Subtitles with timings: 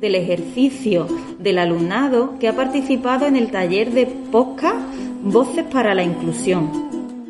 [0.00, 1.08] del ejercicio
[1.40, 4.78] del alumnado que ha participado en el taller de podcast
[5.24, 6.70] Voces para la Inclusión.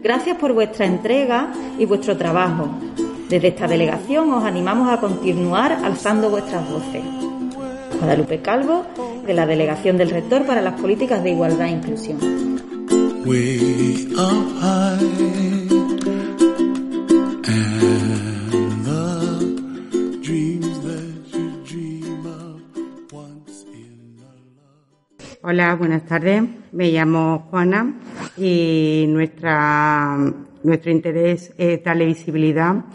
[0.03, 2.69] Gracias por vuestra entrega y vuestro trabajo.
[3.31, 7.03] Desde esta delegación os animamos a continuar alzando vuestras voces.
[7.99, 8.85] Guadalupe Calvo,
[9.27, 12.19] de la Delegación del Rector para las Políticas de Igualdad e Inclusión.
[25.47, 26.43] Hola, buenas tardes.
[26.73, 28.01] Me llamo Juana
[28.35, 30.17] y nuestra,
[30.63, 32.87] nuestro interés es darle visibilidad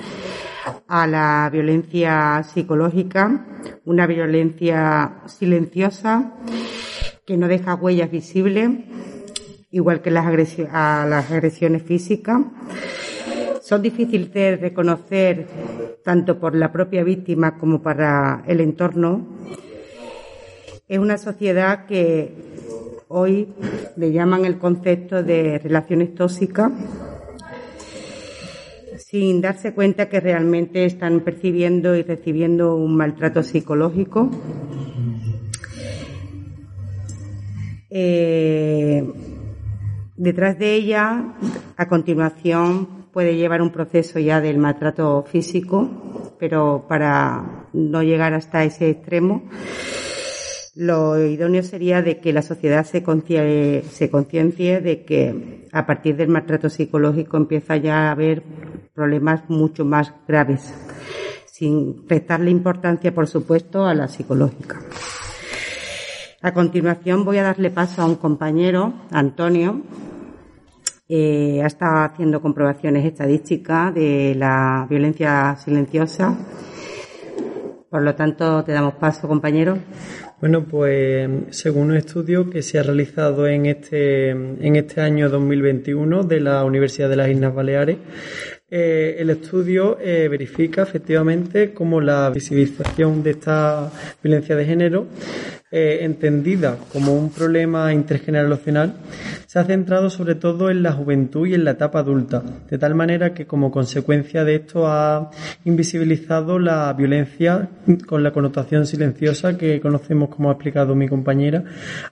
[0.88, 3.46] a la violencia psicológica,
[3.86, 6.34] una violencia silenciosa
[7.24, 8.72] que no deja huellas visibles,
[9.70, 10.26] igual que las
[10.74, 12.42] a las agresiones físicas.
[13.62, 15.46] Son difíciles de reconocer
[16.04, 19.38] tanto por la propia víctima como para el entorno
[20.90, 22.34] es una sociedad que
[23.08, 23.48] hoy
[23.96, 26.72] le llaman el concepto de relaciones tóxicas
[28.98, 34.30] sin darse cuenta que realmente están percibiendo y recibiendo un maltrato psicológico.
[37.90, 39.12] Eh,
[40.16, 41.34] detrás de ella,
[41.76, 48.64] a continuación, puede llevar un proceso ya del maltrato físico, pero para no llegar hasta
[48.64, 49.44] ese extremo,
[50.76, 53.04] lo idóneo sería de que la sociedad se,
[53.92, 58.44] se conciencie de que a partir del maltrato psicológico empieza ya a haber
[58.94, 60.74] problemas mucho más graves,
[61.46, 64.80] sin prestarle importancia, por supuesto, a la psicológica.
[66.42, 69.82] A continuación voy a darle paso a un compañero, Antonio.
[71.10, 76.38] Eh, ha estado haciendo comprobaciones estadísticas de la violencia silenciosa.
[77.90, 79.80] Por lo tanto, te damos paso, compañero.
[80.40, 86.24] Bueno, pues según un estudio que se ha realizado en este, en este año 2021
[86.24, 87.98] de la Universidad de las Islas Baleares,
[88.70, 93.92] eh, el estudio eh, verifica efectivamente cómo la visibilización de esta
[94.22, 95.08] violencia de género
[95.72, 98.96] eh, entendida como un problema intergeneracional,
[99.46, 102.96] se ha centrado sobre todo en la juventud y en la etapa adulta, de tal
[102.96, 105.30] manera que como consecuencia de esto ha
[105.66, 107.70] invisibilizado la violencia
[108.08, 111.64] con la connotación silenciosa que conocemos, como ha explicado mi compañera,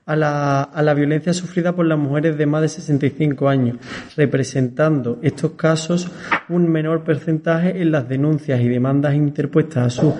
[0.06, 3.78] a la, a la violencia sufrida por las mujeres de más de 65 años,
[4.16, 6.12] representando estos casos
[6.50, 10.16] un menor porcentaje en las denuncias y demandas interpuestas a su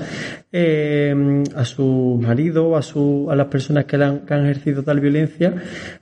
[0.52, 5.54] eh, a su marido a, su, a las personas que, han, ejercido tal violencia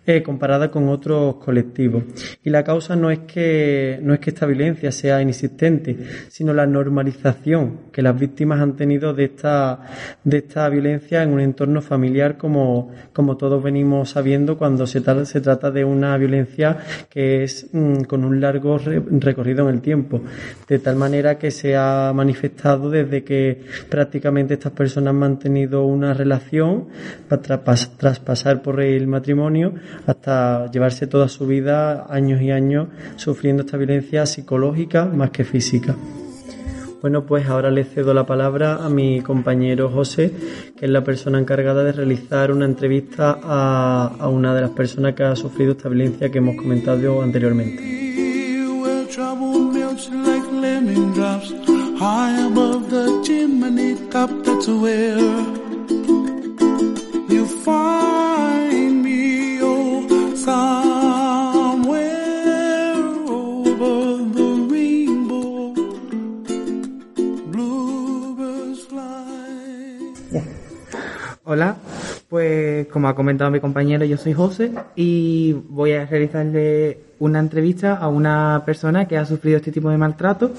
[0.06, 2.04] eh, comparada con otros colectivos.
[2.44, 5.98] Y la causa no es que no es que esta violencia sea inexistente,
[6.30, 9.80] sino la normalización que las víctimas han tenido de esta
[10.24, 15.26] de esta violencia en un entorno familiar como como todos venimos sabiendo cuando se, trata,
[15.26, 16.78] se trata de una violencia
[17.10, 20.22] que es mm, con un largo recorrido en el tiempo,
[20.68, 26.14] de tal manera que se ha manifestado desde que prácticamente estas personas han mantenido una
[26.14, 26.88] relación
[27.28, 29.74] tras pasar por el matrimonio
[30.06, 35.96] hasta llevarse toda su vida, años y años, sufriendo esta violencia psicológica más que física.
[37.02, 40.32] Bueno, pues ahora le cedo la palabra a mi compañero José,
[40.76, 45.24] que es la persona encargada de realizar una entrevista a una de las personas que
[45.24, 48.06] ha sufrido esta violencia que hemos comentado anteriormente.
[51.98, 54.30] High above the chimney top.
[54.44, 55.18] That's where
[57.30, 61.96] you find me, oh, somewhere
[63.28, 65.74] over the rainbow.
[67.52, 70.14] Bluebirds fly.
[71.46, 71.78] Hola,
[72.30, 77.96] pues como ha comentado mi compañero, yo soy José y voy a realizarle una entrevista
[77.96, 80.52] a una persona que ha sufrido este tipo de maltrato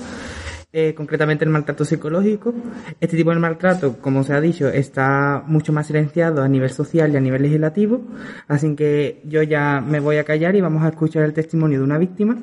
[0.78, 2.52] eh, concretamente el maltrato psicológico.
[3.00, 7.10] Este tipo de maltrato, como se ha dicho, está mucho más silenciado a nivel social
[7.10, 8.02] y a nivel legislativo,
[8.46, 11.84] así que yo ya me voy a callar y vamos a escuchar el testimonio de
[11.84, 12.36] una víctima,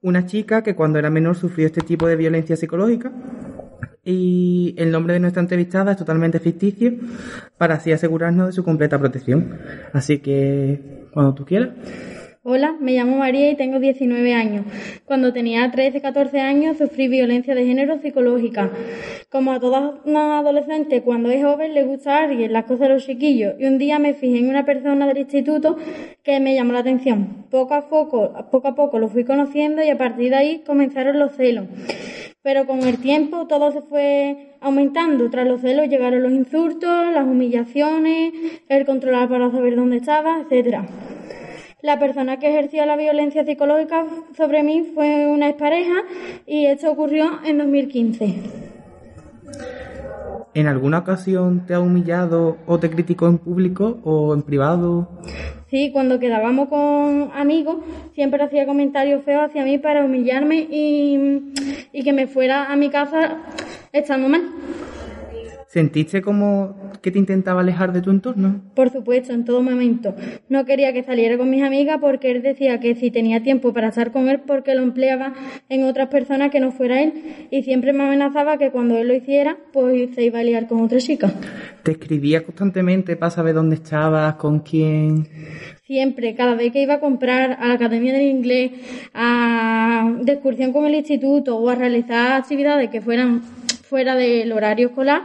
[0.00, 3.12] una chica que cuando era menor sufrió este tipo de violencia psicológica
[4.02, 6.94] y el nombre de nuestra entrevistada es totalmente ficticio
[7.58, 9.58] para así asegurarnos de su completa protección.
[9.92, 11.74] Así que, cuando tú quieras.
[12.42, 14.64] Hola, me llamo María y tengo 19 años.
[15.04, 18.70] Cuando tenía 13-14 años sufrí violencia de género psicológica.
[19.28, 22.94] Como a todas una adolescente, cuando es joven le gusta a alguien las cosas de
[22.94, 25.76] los chiquillos y un día me fijé en una persona del instituto
[26.22, 27.44] que me llamó la atención.
[27.50, 31.18] Poco a poco, poco a poco lo fui conociendo y a partir de ahí comenzaron
[31.18, 31.66] los celos.
[32.40, 35.28] Pero con el tiempo todo se fue aumentando.
[35.28, 38.32] Tras los celos llegaron los insultos, las humillaciones,
[38.70, 40.88] el controlar para saber dónde estaba, etcétera.
[41.82, 44.04] La persona que ejerció la violencia psicológica
[44.36, 46.02] sobre mí fue una expareja
[46.46, 48.34] y esto ocurrió en 2015.
[50.52, 55.08] ¿En alguna ocasión te ha humillado o te criticó en público o en privado?
[55.70, 57.78] Sí, cuando quedábamos con amigos,
[58.14, 61.52] siempre hacía comentarios feos hacia mí para humillarme y,
[61.92, 63.38] y que me fuera a mi casa
[63.92, 64.42] estando mal.
[65.70, 68.60] ¿Sentiste como que te intentaba alejar de tu entorno?
[68.74, 70.16] Por supuesto, en todo momento.
[70.48, 73.90] No quería que saliera con mis amigas porque él decía que si tenía tiempo para
[73.90, 75.32] estar con él porque lo empleaba
[75.68, 77.12] en otras personas que no fuera él
[77.52, 80.80] y siempre me amenazaba que cuando él lo hiciera pues se iba a liar con
[80.80, 81.32] otra chica.
[81.84, 85.28] ¿Te escribía constantemente para saber dónde estabas, con quién?
[85.84, 88.72] Siempre, cada vez que iba a comprar a la Academia del Inglés,
[89.14, 93.42] a de excursión con el instituto o a realizar actividades que fueran
[93.90, 95.22] fuera del horario escolar,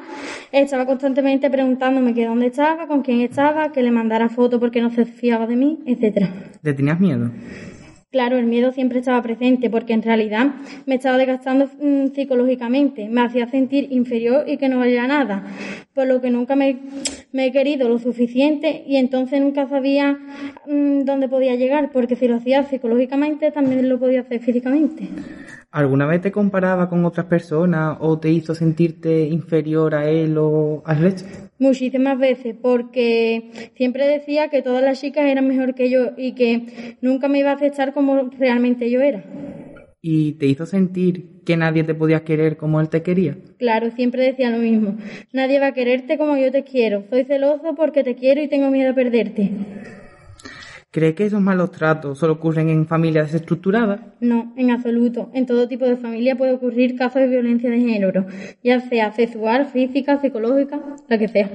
[0.51, 4.89] estaba constantemente preguntándome que dónde estaba, con quién estaba, que le mandara fotos porque no
[4.89, 6.29] se fiaba de mí, etcétera.
[6.63, 7.29] ¿Le tenías miedo?
[8.09, 10.47] Claro, el miedo siempre estaba presente porque en realidad
[10.87, 15.43] me estaba desgastando mm, psicológicamente, me hacía sentir inferior y que no valía nada,
[15.93, 16.79] por lo que nunca me,
[17.33, 20.17] me he querido lo suficiente y entonces nunca sabía
[20.65, 25.09] mm, dónde podía llegar, porque si lo hacía psicológicamente también lo podía hacer físicamente.
[25.75, 30.81] ¿Alguna vez te comparaba con otras personas o te hizo sentirte inferior a él o
[30.85, 31.25] al resto?
[31.59, 36.95] Muchísimas veces, porque siempre decía que todas las chicas eran mejor que yo y que
[37.01, 39.25] nunca me iba a aceptar como realmente yo era.
[40.01, 43.35] ¿Y te hizo sentir que nadie te podía querer como él te quería?
[43.57, 44.95] Claro, siempre decía lo mismo.
[45.33, 47.03] Nadie va a quererte como yo te quiero.
[47.09, 49.51] Soy celoso porque te quiero y tengo miedo a perderte.
[50.95, 53.99] ¿Cree que esos malos tratos solo ocurren en familias desestructuradas?
[54.21, 55.29] No, en absoluto.
[55.33, 58.25] En todo tipo de familia puede ocurrir casos de violencia de género,
[58.63, 61.49] ya sea sexual, física, psicológica, la que sea.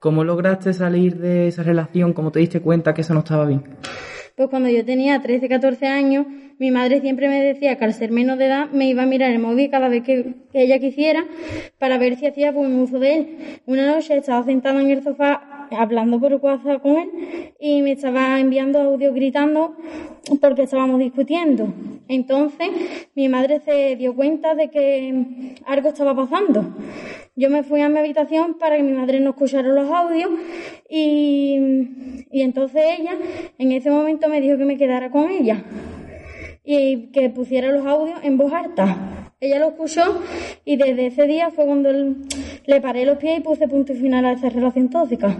[0.00, 2.12] ¿Cómo lograste salir de esa relación?
[2.12, 3.62] ¿Cómo te diste cuenta que eso no estaba bien?
[4.34, 6.26] Pues cuando yo tenía 13, 14 años,
[6.58, 9.30] mi madre siempre me decía que al ser menos de edad me iba a mirar
[9.30, 11.26] el móvil cada vez que ella quisiera
[11.78, 13.38] para ver si hacía buen uso de él.
[13.66, 17.10] Una noche estaba sentada en el sofá hablando por WhatsApp con él
[17.58, 19.76] y me estaba enviando audio gritando
[20.40, 21.72] porque estábamos discutiendo.
[22.08, 22.68] Entonces
[23.14, 26.74] mi madre se dio cuenta de que algo estaba pasando.
[27.36, 30.30] Yo me fui a mi habitación para que mi madre no escuchara los audios
[30.88, 31.56] y,
[32.30, 33.16] y entonces ella
[33.58, 35.64] en ese momento me dijo que me quedara con ella
[36.64, 38.96] y que pusiera los audios en voz alta.
[39.40, 40.20] Ella lo escuchó
[40.66, 44.24] y desde ese día fue cuando le paré los pies y puse punto y final
[44.26, 45.34] a esa relación tóxica.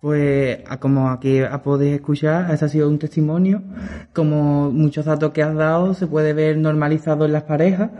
[0.00, 3.62] Pues como aquí podéis escuchar, ese ha sido un testimonio,
[4.14, 7.90] como muchos datos que has dado se puede ver normalizado en las parejas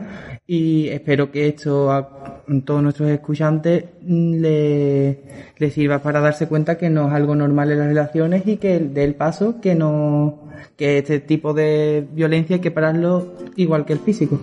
[0.47, 5.23] y espero que esto a todos nuestros escuchantes le,
[5.59, 8.79] le sirva para darse cuenta que no es algo normal en las relaciones y que
[8.79, 13.93] dé el paso que no que este tipo de violencia hay que pararlo igual que
[13.93, 14.41] el físico.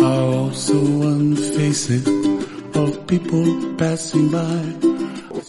[0.00, 2.06] Are also on the faces
[2.74, 4.98] of people passing by.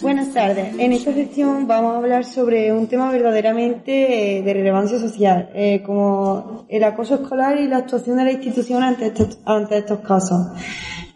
[0.02, 0.76] Buenas tardes.
[0.80, 5.84] En esta sección vamos a hablar sobre un tema verdaderamente eh, de relevancia social, eh,
[5.86, 10.48] como el acoso escolar y la actuación de la institución ante estos, ante estos casos.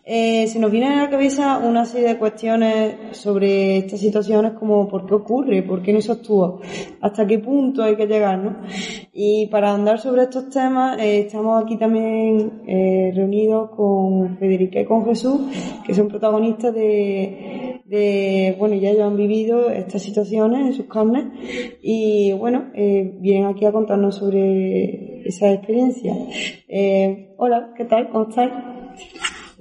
[0.05, 4.85] Eh, se nos viene a la cabeza una serie de cuestiones sobre estas situaciones como
[4.89, 6.59] por qué ocurre, por qué no se actúa,
[6.99, 8.57] hasta qué punto hay que llegar, ¿no?
[9.13, 14.85] Y para andar sobre estos temas eh, estamos aquí también eh, reunidos con Federica y
[14.85, 15.39] con Jesús,
[15.85, 21.27] que son protagonistas de, de, bueno, ya ellos han vivido estas situaciones en sus carnes
[21.81, 26.13] y bueno, eh, vienen aquí a contarnos sobre esa experiencia.
[27.37, 28.09] Hola, ¿qué tal?
[28.09, 28.51] ¿Cómo estáis?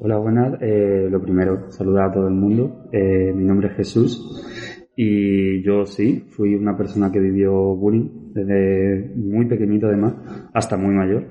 [0.05, 0.61] Hola, buenas.
[0.61, 2.89] Eh, lo primero, saludar a todo el mundo.
[2.91, 4.43] Eh, mi nombre es Jesús
[4.97, 10.17] y yo sí, fui una persona que vivió bullying desde muy pequeñito además
[10.53, 11.25] hasta muy mayor.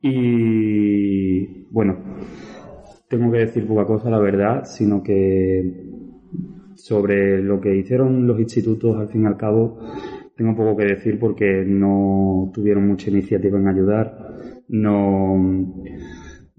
[0.00, 1.98] Y bueno,
[3.10, 5.84] tengo que decir poca cosa, la verdad, sino que
[6.74, 9.80] sobre lo que hicieron los institutos al fin y al cabo,
[10.34, 14.16] tengo poco que decir porque no tuvieron mucha iniciativa en ayudar,
[14.68, 15.82] no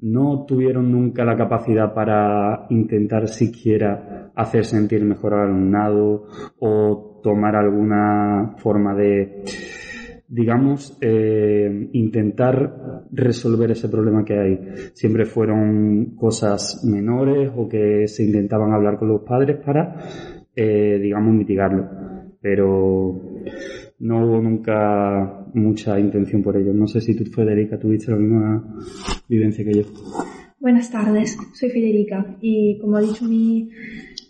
[0.04, 6.28] no tuvieron nunca la capacidad para intentar siquiera hacer sentir mejor al alumnado
[6.60, 9.44] o tomar alguna forma de,
[10.28, 14.60] digamos, eh, intentar resolver ese problema que hay.
[14.94, 19.96] Siempre fueron cosas menores o que se intentaban hablar con los padres para,
[20.54, 21.90] eh, digamos, mitigarlo.
[22.42, 23.22] pero
[24.00, 26.74] no hubo nunca mucha intención por ello.
[26.74, 28.78] No sé si tú, Federica, tuviste la misma
[29.28, 29.84] vivencia que yo.
[30.60, 33.70] Buenas tardes, soy Federica y como ha dicho mi,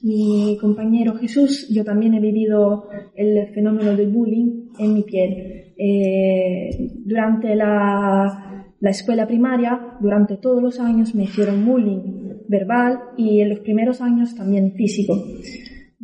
[0.02, 5.74] mi compañero Jesús, yo también he vivido el fenómeno del bullying en mi piel.
[5.78, 13.40] Eh, durante la, la escuela primaria, durante todos los años me hicieron bullying verbal y
[13.42, 15.14] en los primeros años también físico.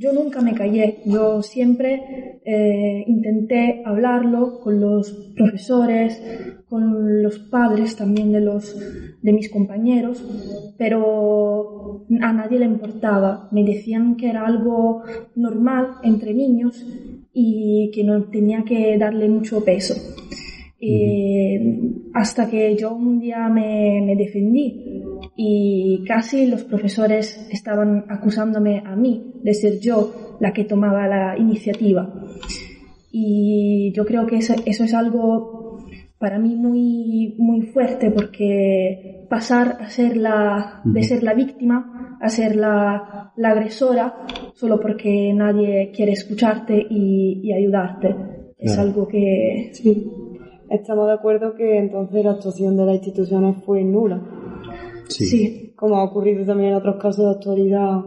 [0.01, 6.23] Yo nunca me callé, yo siempre eh, intenté hablarlo con los profesores,
[6.69, 8.77] con los padres también de, los,
[9.21, 10.23] de mis compañeros,
[10.77, 13.49] pero a nadie le importaba.
[13.51, 15.03] Me decían que era algo
[15.35, 16.81] normal entre niños
[17.33, 19.95] y que no tenía que darle mucho peso.
[20.79, 21.59] Eh,
[22.13, 25.03] hasta que yo un día me, me, defendí
[25.35, 31.37] y casi los profesores estaban acusándome a mí de ser yo la que tomaba la
[31.37, 32.13] iniciativa.
[33.11, 35.79] Y yo creo que eso, eso es algo
[36.17, 42.27] para mí muy, muy fuerte porque pasar a ser la, de ser la víctima a
[42.27, 48.15] ser la, la agresora solo porque nadie quiere escucharte y, y ayudarte.
[48.57, 49.69] Es algo que...
[49.71, 50.11] Sí
[50.69, 54.21] estamos de acuerdo que entonces la actuación de las instituciones fue nula.
[55.07, 55.73] Sí.
[55.75, 58.01] Como ha ocurrido también en otros casos de actualidad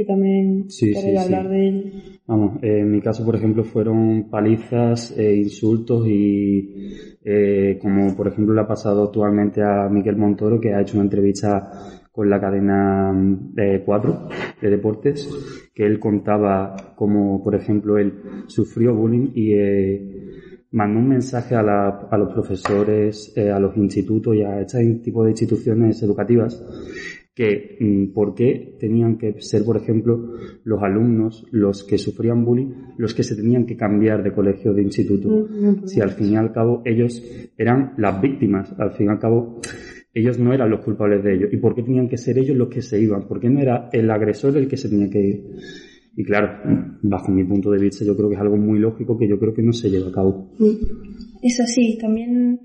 [0.00, 1.92] que también sí, hablar de él.
[2.26, 8.54] Vamos, en mi caso, por ejemplo, fueron palizas, e insultos y eh, como por ejemplo
[8.54, 11.70] le ha pasado actualmente a Miguel Montoro, que ha hecho una entrevista
[12.10, 14.28] con la cadena de 4
[14.62, 15.28] de deportes,
[15.74, 21.62] que él contaba como, por ejemplo, él sufrió bullying y eh, mandó un mensaje a,
[21.62, 26.64] la, a los profesores, eh, a los institutos y a este tipo de instituciones educativas
[27.34, 30.34] que mm, por qué tenían que ser, por ejemplo,
[30.64, 34.82] los alumnos, los que sufrían bullying, los que se tenían que cambiar de colegio, de
[34.82, 35.48] instituto.
[35.86, 37.22] Si al fin y al cabo ellos
[37.56, 39.60] eran las víctimas, al fin y al cabo
[40.12, 41.46] ellos no eran los culpables de ello.
[41.50, 43.28] ¿Y por qué tenían que ser ellos los que se iban?
[43.28, 45.44] ¿Por qué no era el agresor el que se tenía que ir?
[46.16, 46.48] Y claro,
[47.02, 49.54] bajo mi punto de vista, yo creo que es algo muy lógico que yo creo
[49.54, 50.50] que no se lleva a cabo.
[51.42, 51.96] Es así.
[51.98, 52.60] También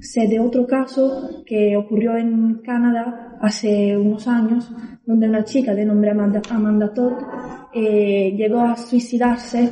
[0.00, 4.70] sé de otro caso que ocurrió en Canadá hace unos años,
[5.04, 7.12] donde una chica de nombre Amanda, Amanda Todd
[7.74, 9.70] eh, llegó a suicidarse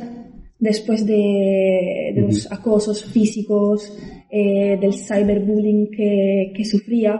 [0.59, 3.97] después de, los acosos físicos,
[4.29, 7.19] eh, del cyberbullying que, que sufría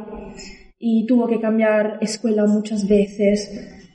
[0.79, 3.49] y tuvo que cambiar escuela muchas veces,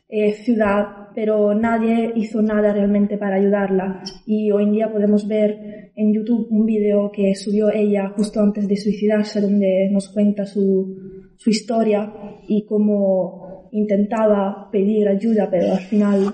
[0.08, 4.02] eh, ciudad, pero nadie hizo nada realmente para ayudarla.
[4.26, 8.66] Y hoy en día podemos ver en YouTube un vídeo que subió ella justo antes
[8.66, 12.12] de suicidarse, donde nos cuenta su, su historia
[12.46, 16.32] y cómo intentaba pedir ayuda, pero al final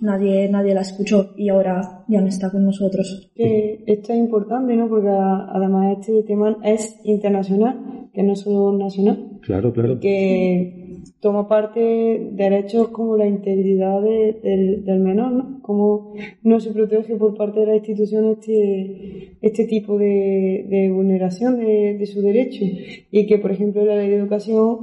[0.00, 3.30] nadie, nadie la escuchó y ahora ya no está con nosotros.
[3.36, 4.88] esto es importante, ¿no?
[4.88, 9.38] Porque además este tema es internacional, que no es solo nacional.
[9.42, 10.00] Claro, claro.
[10.00, 10.87] que
[11.20, 15.58] toma parte derechos como la integridad del, del, menor, ¿no?
[15.62, 21.58] Cómo no se protege por parte de la institución este, este tipo de, de vulneración
[21.58, 22.68] de, de sus derechos.
[23.10, 24.78] Y que, por ejemplo, la ley de educación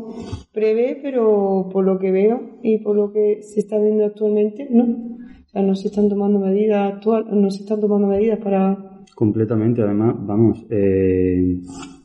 [0.54, 4.84] prevé, pero por lo que veo y por lo que se está viendo actualmente, no.
[4.84, 9.04] O sea, no se están tomando medidas actual, no se están tomando medidas para...
[9.16, 11.62] Completamente, además, vamos, eh,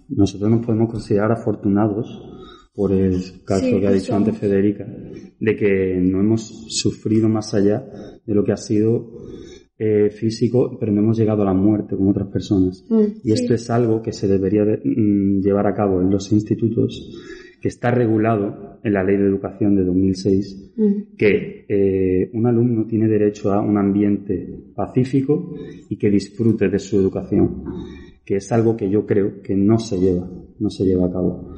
[0.08, 2.39] nosotros nos podemos considerar afortunados
[2.74, 4.86] por el caso que ha dicho antes Federica,
[5.38, 7.84] de que no hemos sufrido más allá
[8.24, 9.10] de lo que ha sido
[9.82, 12.84] eh, físico, pero no hemos llegado a la muerte como otras personas.
[12.88, 17.18] Mm, y esto es algo que se debería mm, llevar a cabo en los institutos,
[17.60, 20.92] que está regulado en la Ley de Educación de 2006, mm.
[21.16, 25.54] que eh, un alumno tiene derecho a un ambiente pacífico
[25.88, 27.64] y que disfrute de su educación,
[28.22, 31.54] que es algo que yo creo que no se lleva, no se lleva a cabo.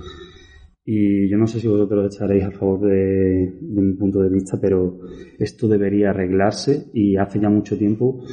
[0.85, 4.99] Y yo no sé si vosotros echaréis a favor de, mi punto de vista, pero
[5.39, 8.25] esto debería arreglarse y hace ya mucho tiempo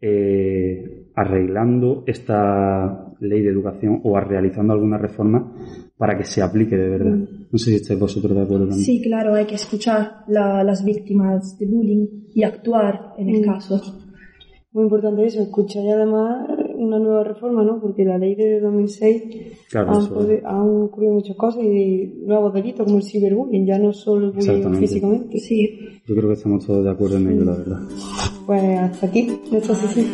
[0.00, 5.52] eh, arreglando esta ley de educación o realizando alguna reforma
[5.96, 7.28] para que se aplique de verdad.
[7.50, 8.84] No sé si estáis vosotros de acuerdo también.
[8.84, 13.44] Sí, claro, hay que escuchar a las víctimas de bullying y actuar en el mm.
[13.44, 13.80] caso.
[14.72, 16.48] Muy importante eso, escuchar y además
[16.84, 17.80] una nueva reforma, ¿no?
[17.80, 19.22] Porque la ley de 2006
[19.70, 19.92] claro,
[20.44, 24.74] han, ocurrido muchas cosas y nuevos delitos como el ciberbullying, ya no solo el bullying
[24.78, 25.38] físicamente.
[25.38, 25.78] Sí.
[26.06, 27.80] Yo creo que estamos todos de acuerdo en ello, la verdad.
[28.46, 30.06] Pues hasta aquí nuestra sesión.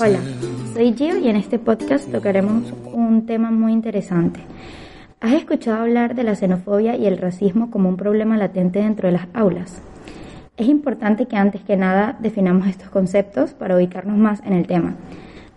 [0.00, 0.20] Hola,
[0.74, 2.64] Soy Gio y en este podcast tocaremos
[3.28, 4.40] tema muy interesante.
[5.20, 9.12] ¿Has escuchado hablar de la xenofobia y el racismo como un problema latente dentro de
[9.12, 9.80] las aulas?
[10.56, 14.96] Es importante que antes que nada definamos estos conceptos para ubicarnos más en el tema.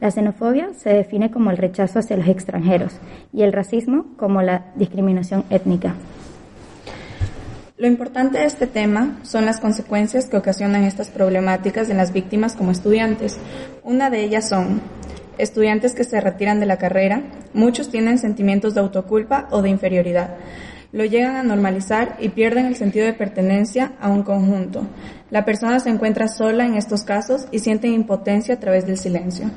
[0.01, 3.00] La xenofobia se define como el rechazo hacia los extranjeros
[3.32, 5.96] y el racismo como la discriminación étnica.
[7.78, 12.56] Lo importante de este tema son las consecuencias que ocasionan estas problemáticas en las víctimas
[12.56, 13.40] como estudiantes.
[13.84, 14.82] Una de ellas son
[15.41, 20.36] estudiantes que se retiran de la carrera, muchos tienen sentimientos de autoculpa o de inferioridad.
[20.91, 24.86] Lo llegan a normalizar y pierden el sentido de pertenencia a un conjunto.
[25.29, 29.50] La persona se encuentra sola en estos casos y siente impotencia a través del silencio.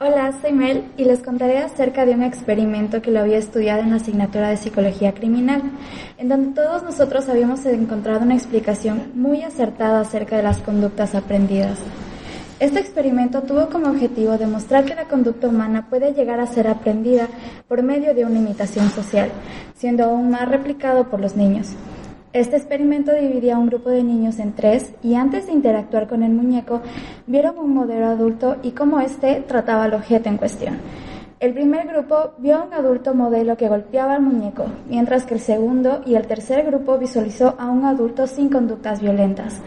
[0.00, 3.90] Hola, soy Mel y les contaré acerca de un experimento que lo había estudiado en
[3.90, 5.62] la asignatura de Psicología Criminal,
[6.18, 11.78] en donde todos nosotros habíamos encontrado una explicación muy acertada acerca de las conductas aprendidas.
[12.62, 17.26] Este experimento tuvo como objetivo demostrar que la conducta humana puede llegar a ser aprendida
[17.66, 19.30] por medio de una imitación social,
[19.74, 21.70] siendo aún más replicado por los niños.
[22.32, 26.22] Este experimento dividía a un grupo de niños en tres y antes de interactuar con
[26.22, 26.82] el muñeco
[27.26, 30.76] vieron un modelo adulto y cómo éste trataba al objeto en cuestión.
[31.40, 35.40] El primer grupo vio a un adulto modelo que golpeaba al muñeco, mientras que el
[35.40, 39.60] segundo y el tercer grupo visualizó a un adulto sin conductas violentas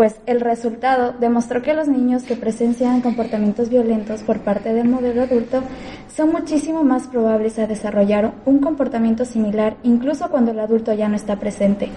[0.00, 5.24] pues el resultado demostró que los niños que presencian comportamientos violentos por parte del modelo
[5.24, 5.62] adulto
[6.08, 11.16] son muchísimo más probables a desarrollar un comportamiento similar incluso cuando el adulto ya no
[11.16, 11.90] está presente.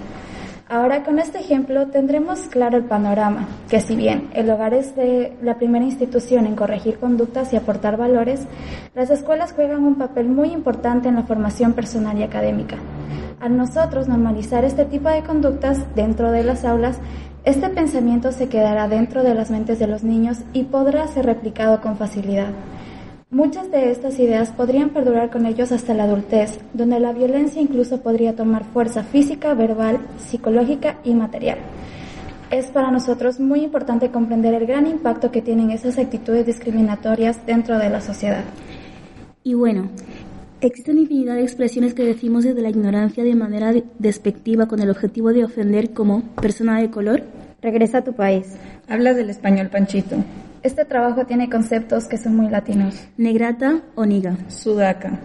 [0.67, 4.91] Ahora con este ejemplo tendremos claro el panorama, que si bien el hogar es
[5.41, 8.41] la primera institución en corregir conductas y aportar valores,
[8.95, 12.75] las escuelas juegan un papel muy importante en la formación personal y académica.
[13.39, 16.97] Al nosotros normalizar este tipo de conductas dentro de las aulas,
[17.45, 21.81] este pensamiento se quedará dentro de las mentes de los niños y podrá ser replicado
[21.81, 22.51] con facilidad.
[23.29, 28.01] Muchas de estas ideas podrían perdurar con ellos hasta la adultez, donde la violencia incluso
[28.01, 31.57] podría tomar fuerza física, verbal, psicológica y material.
[32.49, 37.77] Es para nosotros muy importante comprender el gran impacto que tienen esas actitudes discriminatorias dentro
[37.79, 38.43] de la sociedad.
[39.43, 39.89] Y bueno,
[40.63, 45.33] Existen infinidad de expresiones que decimos desde la ignorancia de manera despectiva con el objetivo
[45.33, 47.23] de ofender como persona de color.
[47.61, 48.55] Regresa a tu país.
[48.87, 50.15] Hablas del español panchito.
[50.61, 52.95] Este trabajo tiene conceptos que son muy latinos.
[53.17, 54.37] Negrata o niga.
[54.47, 55.19] Sudaca.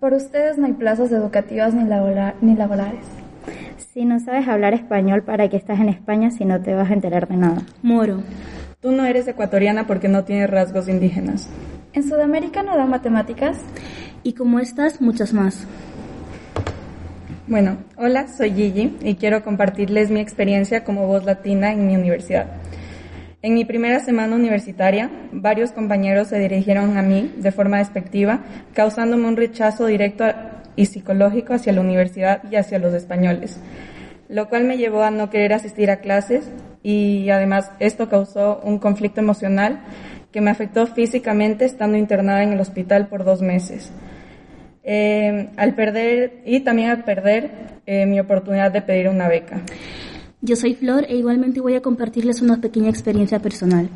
[0.00, 1.84] Por ustedes no hay plazas educativas ni,
[2.40, 3.04] ni laborales.
[3.92, 6.94] Si no sabes hablar español, ¿para qué estás en España si no te vas a
[6.94, 7.66] enterar de nada?
[7.82, 8.22] Moro.
[8.80, 11.50] Tú no eres ecuatoriana porque no tienes rasgos indígenas.
[11.92, 13.58] ¿En Sudamérica no dan matemáticas?
[14.24, 15.66] Y como estas, muchas más.
[17.46, 22.46] Bueno, hola, soy Gigi y quiero compartirles mi experiencia como voz latina en mi universidad.
[23.42, 28.40] En mi primera semana universitaria, varios compañeros se dirigieron a mí de forma despectiva,
[28.72, 30.24] causándome un rechazo directo
[30.74, 33.60] y psicológico hacia la universidad y hacia los españoles,
[34.30, 36.50] lo cual me llevó a no querer asistir a clases
[36.82, 39.80] y además esto causó un conflicto emocional
[40.32, 43.92] que me afectó físicamente estando internada en el hospital por dos meses.
[44.86, 47.50] Eh, al perder y también al perder
[47.86, 49.62] eh, mi oportunidad de pedir una beca.
[50.44, 53.88] Yo soy Flor e igualmente voy a compartirles una pequeña experiencia personal.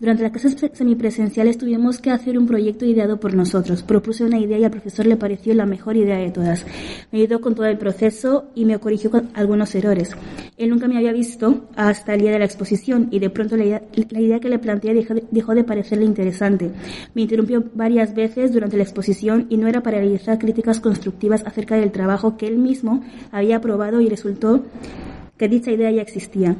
[0.00, 3.84] Durante las clases semipresenciales tuvimos que hacer un proyecto ideado por nosotros.
[3.84, 6.66] Propuse una idea y al profesor le pareció la mejor idea de todas.
[7.12, 10.16] Me ayudó con todo el proceso y me corrigió con algunos errores.
[10.56, 13.64] Él nunca me había visto hasta el día de la exposición y de pronto la
[13.64, 16.72] idea, que le planteé dejó de, dejó de parecerle interesante.
[17.14, 21.76] Me interrumpió varias veces durante la exposición y no era para realizar críticas constructivas acerca
[21.76, 24.64] del trabajo que él mismo había aprobado y resultó
[25.36, 26.56] que dicha idea ya existía.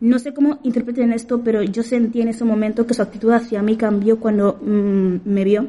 [0.00, 3.62] No sé cómo interpreten esto, pero yo sentí en ese momento que su actitud hacia
[3.62, 5.66] mí cambió cuando mm, me vio,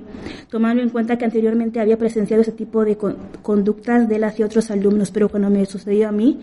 [0.49, 2.97] tomando en cuenta que anteriormente había presenciado ese tipo de
[3.41, 6.39] conductas de él hacia otros alumnos, pero cuando me sucedió a mí,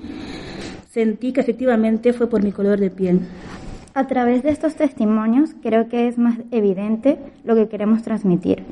[0.91, 3.21] sentí que efectivamente fue por mi color de piel.
[3.95, 8.65] A través de estos testimonios creo que es más evidente lo que queremos transmitir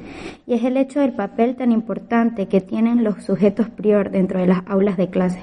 [0.47, 4.47] y es el hecho del papel tan importante que tienen los sujetos prior dentro de
[4.47, 5.41] las aulas de clase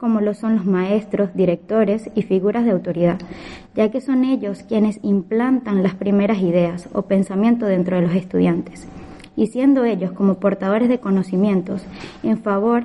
[0.00, 3.18] como lo son los maestros, directores y figuras de autoridad,
[3.74, 8.88] ya que son ellos quienes implantan las primeras ideas o pensamientos dentro de los estudiantes
[9.36, 11.82] y siendo ellos como portadores de conocimientos
[12.22, 12.84] en favor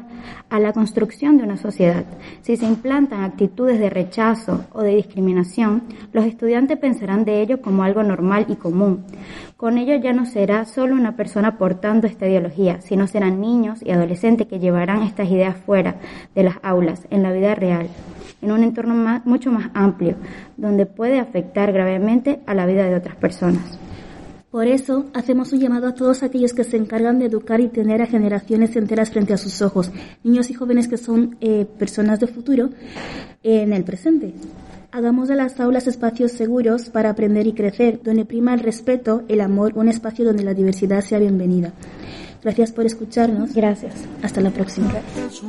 [0.49, 2.05] a la construcción de una sociedad.
[2.41, 7.83] Si se implantan actitudes de rechazo o de discriminación, los estudiantes pensarán de ello como
[7.83, 9.03] algo normal y común.
[9.57, 13.91] Con ello ya no será solo una persona portando esta ideología, sino serán niños y
[13.91, 15.95] adolescentes que llevarán estas ideas fuera
[16.35, 17.89] de las aulas, en la vida real
[18.41, 20.15] en un entorno mucho más amplio,
[20.55, 23.79] donde puede afectar gravemente a la vida de otras personas.
[24.55, 28.01] Por eso hacemos un llamado a todos aquellos que se encargan de educar y tener
[28.01, 29.91] a generaciones enteras frente a sus ojos,
[30.23, 32.69] niños y jóvenes que son eh, personas de futuro
[33.43, 34.33] en el presente.
[34.93, 39.41] Hagamos de las aulas espacios seguros para aprender y crecer, donde prima el respeto, el
[39.41, 41.73] amor, un espacio donde la diversidad sea bienvenida.
[42.41, 43.53] Gracias por escucharnos.
[43.53, 43.93] Gracias.
[44.21, 44.89] Hasta la próxima.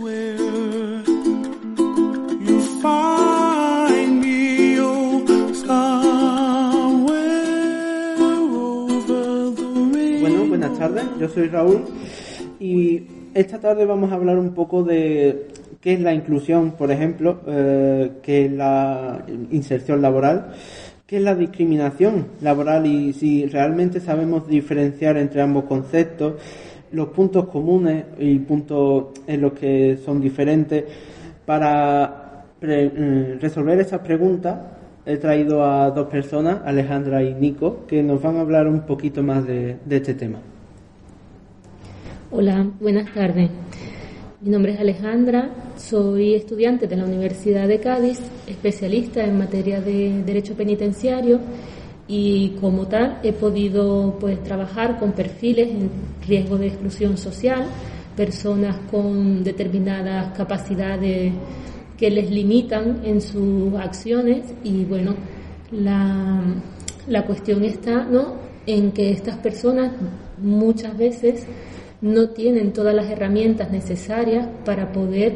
[0.00, 1.15] Bueno,
[10.86, 11.04] tardes.
[11.18, 11.80] Yo soy Raúl
[12.60, 13.02] y
[13.34, 15.48] esta tarde vamos a hablar un poco de
[15.80, 20.52] qué es la inclusión, por ejemplo, eh, qué es la inserción laboral,
[21.06, 26.34] qué es la discriminación laboral y si realmente sabemos diferenciar entre ambos conceptos,
[26.92, 30.84] los puntos comunes y puntos en los que son diferentes.
[31.44, 34.56] Para eh, resolver estas preguntas
[35.04, 39.22] he traído a dos personas, Alejandra y Nico, que nos van a hablar un poquito
[39.22, 40.38] más de este tema.
[42.32, 43.48] Hola, buenas tardes.
[44.40, 50.24] Mi nombre es Alejandra, soy estudiante de la Universidad de Cádiz, especialista en materia de
[50.24, 51.38] derecho penitenciario
[52.08, 55.88] y como tal he podido pues trabajar con perfiles en
[56.26, 57.64] riesgo de exclusión social,
[58.16, 61.32] personas con determinadas capacidades
[61.96, 65.14] que les limitan en sus acciones y bueno,
[65.70, 66.42] la,
[67.06, 68.34] la cuestión está ¿no?
[68.66, 69.92] en que estas personas
[70.38, 71.46] muchas veces
[72.00, 75.34] no tienen todas las herramientas necesarias para poder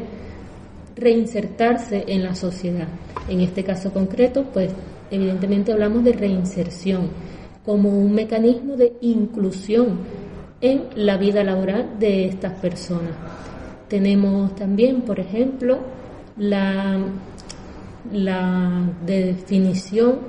[0.95, 2.87] reinsertarse en la sociedad.
[3.27, 4.71] En este caso concreto, pues
[5.09, 7.09] evidentemente hablamos de reinserción
[7.65, 9.99] como un mecanismo de inclusión
[10.61, 13.13] en la vida laboral de estas personas.
[13.87, 15.79] Tenemos también, por ejemplo,
[16.37, 16.99] la,
[18.11, 20.19] la definición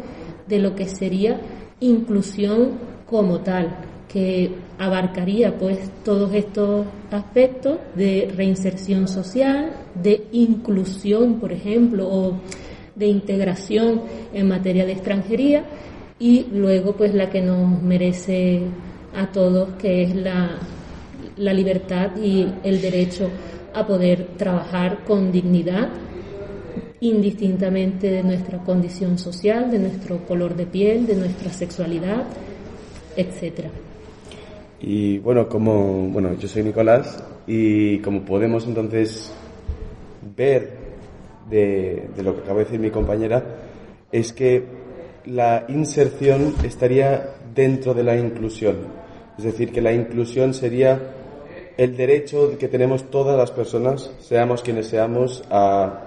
[0.46, 1.40] de lo que sería
[1.80, 2.70] inclusión
[3.06, 3.76] como tal,
[4.12, 12.40] que abarcaría pues todos estos aspectos de reinserción social, de inclusión, por ejemplo, o
[12.94, 14.02] de integración
[14.34, 15.64] en materia de extranjería
[16.18, 18.60] y luego pues la que nos merece
[19.16, 20.58] a todos que es la,
[21.36, 23.30] la libertad y el derecho
[23.74, 25.88] a poder trabajar con dignidad
[27.00, 32.24] indistintamente de nuestra condición social, de nuestro color de piel, de nuestra sexualidad,
[33.16, 33.70] etcétera.
[34.82, 39.32] Y bueno, como bueno, yo soy Nicolás y como podemos entonces
[40.36, 40.72] ver
[41.48, 43.44] de, de lo que acaba de decir mi compañera,
[44.10, 44.64] es que
[45.26, 48.76] la inserción estaría dentro de la inclusión.
[49.38, 51.00] Es decir, que la inclusión sería
[51.76, 56.00] el derecho que tenemos todas las personas, seamos quienes seamos, a,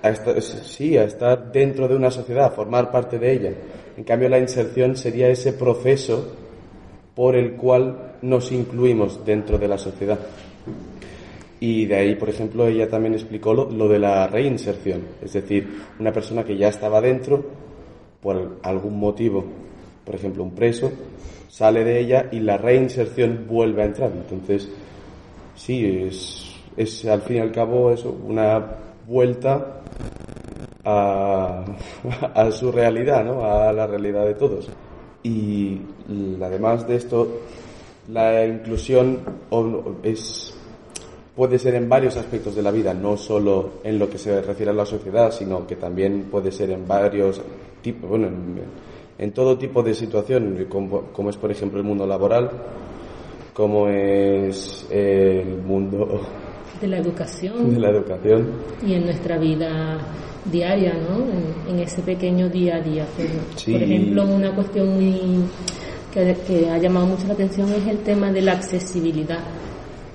[0.00, 3.52] a estar, sí, a estar dentro de una sociedad, a formar parte de ella.
[3.96, 6.36] En cambio, la inserción sería ese proceso
[7.14, 10.18] por el cual nos incluimos dentro de la sociedad.
[11.60, 15.68] Y de ahí, por ejemplo, ella también explicó lo, de la reinserción, es decir,
[15.98, 17.44] una persona que ya estaba dentro
[18.22, 19.44] por algún motivo,
[20.04, 20.90] por ejemplo, un preso,
[21.48, 24.10] sale de ella y la reinserción vuelve a entrar.
[24.10, 24.70] Entonces,
[25.54, 28.64] sí, es, es al fin y al cabo eso, una
[29.06, 29.82] vuelta
[30.82, 31.64] a,
[32.34, 33.44] a su realidad, ¿no?
[33.44, 34.70] a la realidad de todos.
[35.22, 35.80] Y
[36.42, 37.28] además de esto,
[38.08, 39.20] la inclusión
[40.02, 40.54] es,
[41.36, 44.70] puede ser en varios aspectos de la vida, no solo en lo que se refiere
[44.70, 47.40] a la sociedad, sino que también puede ser en varios
[47.82, 48.28] tipos, bueno,
[49.18, 52.50] en, todo tipo de situación, como, es por ejemplo el mundo laboral,
[53.52, 56.22] como es el mundo
[56.80, 58.48] de la educación, de la educación.
[58.86, 59.98] y en nuestra vida
[60.50, 61.18] diaria, ¿no?
[61.18, 63.06] En, en ese pequeño día a día.
[63.56, 63.72] Sí.
[63.72, 65.44] por ejemplo, una cuestión muy
[66.12, 69.40] que, que ha llamado mucho la atención es el tema de la accesibilidad.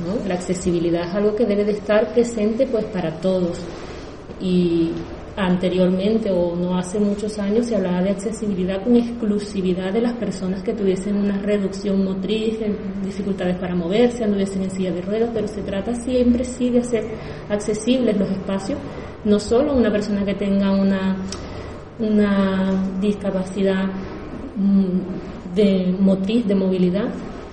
[0.06, 0.28] ¿no?
[0.28, 3.60] La accesibilidad es algo que debe de estar presente pues para todos
[4.41, 4.91] y
[5.38, 10.63] anteriormente o no hace muchos años se hablaba de accesibilidad con exclusividad de las personas
[10.63, 12.58] que tuviesen una reducción motriz,
[13.04, 17.04] dificultades para moverse, anduviesen en silla de ruedas, pero se trata siempre sí de hacer
[17.50, 18.80] accesibles los espacios,
[19.26, 21.17] no solo una persona que tenga una,
[22.00, 22.71] una
[23.02, 23.88] discapacidad
[24.56, 27.10] mm, de motriz, de movilidad.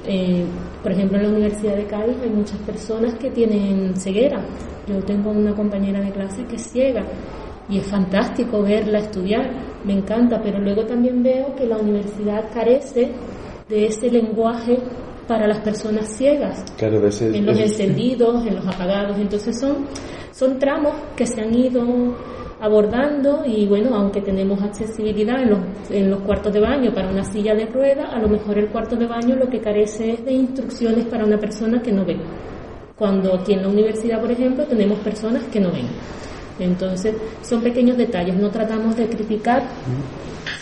[0.07, 0.45] Eh,
[0.83, 4.40] por ejemplo, en la Universidad de Cádiz hay muchas personas que tienen ceguera.
[4.87, 7.05] Yo tengo una compañera de clase que es ciega
[7.73, 9.51] y es fantástico verla estudiar,
[9.85, 13.11] me encanta, pero luego también veo que la universidad carece
[13.69, 14.79] de ese lenguaje
[15.27, 19.87] para las personas ciegas, Claro, ese- en los encendidos, en los apagados, entonces son,
[20.33, 21.83] son tramos que se han ido
[22.61, 25.59] abordando y bueno, aunque tenemos accesibilidad en los,
[25.91, 28.95] en los cuartos de baño para una silla de rueda, a lo mejor el cuarto
[28.97, 32.17] de baño lo que carece es de instrucciones para una persona que no ve.
[32.97, 35.87] Cuando aquí en la universidad, por ejemplo, tenemos personas que no ven.
[36.59, 39.62] Entonces, son pequeños detalles, no tratamos de criticar,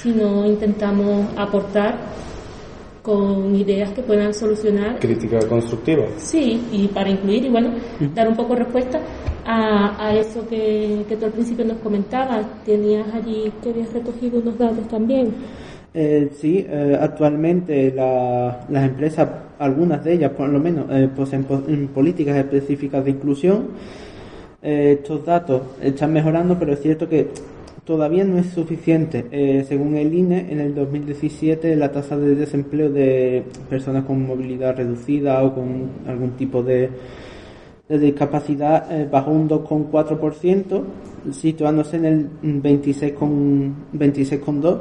[0.03, 1.96] sino intentamos aportar
[3.03, 4.98] con ideas que puedan solucionar.
[4.98, 6.05] Crítica constructiva.
[6.18, 7.70] Sí, y para incluir y bueno,
[8.14, 9.00] dar un poco respuesta
[9.46, 12.44] a, a eso que, que tú al principio nos comentabas.
[12.64, 15.33] Tenías allí que habías recogido unos datos también.
[15.94, 21.44] Eh, sí, eh, actualmente la- las empresas, algunas de ellas por lo menos, eh, poseen
[21.44, 21.62] po-
[21.94, 23.68] políticas específicas de inclusión.
[24.62, 27.29] Eh, estos datos están mejorando, pero es cierto que
[27.85, 29.27] todavía no es suficiente.
[29.31, 34.77] Eh, según el INE, en el 2017 la tasa de desempleo de personas con movilidad
[34.77, 36.90] reducida o con algún tipo de,
[37.88, 40.83] de discapacidad eh, bajó un 2,4%,
[41.33, 43.73] situándose en el 26,2%.
[43.94, 44.79] 26,2%.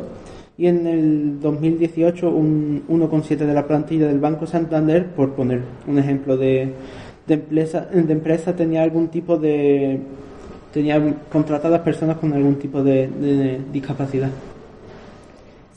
[0.58, 5.98] y en el 2018 un 1,7 de la plantilla del Banco Santander, por poner un
[5.98, 6.74] ejemplo de,
[7.30, 10.00] de empresa, de empresa tenía algún tipo de
[10.74, 14.30] tenía contratadas personas con algún tipo de, de discapacidad.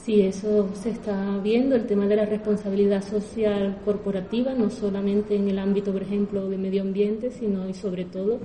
[0.05, 5.49] Sí, eso se está viendo, el tema de la responsabilidad social corporativa, no solamente en
[5.49, 8.41] el ámbito, por ejemplo, de medio ambiente, sino y sobre todo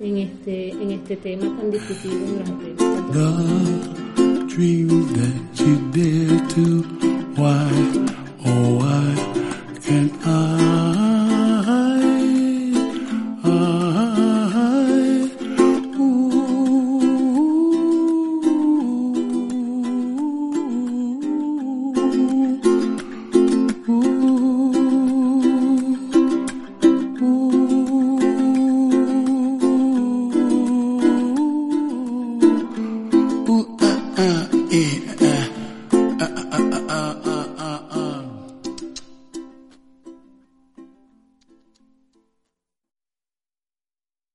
[0.00, 2.70] en este, en este tema tan discutido durante
[10.22, 11.05] tanto